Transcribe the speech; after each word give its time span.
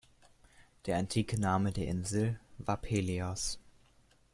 Der 0.87 0.97
antike 0.97 1.39
Name 1.39 1.71
der 1.71 1.85
Insel 1.85 2.39
war 2.57 2.75
"Pelias. 2.77 3.59